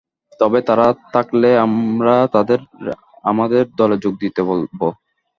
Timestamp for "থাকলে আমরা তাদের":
1.13-2.59